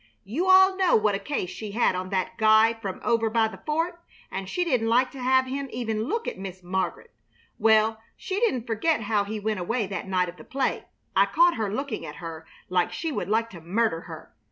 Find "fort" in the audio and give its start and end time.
3.67-4.01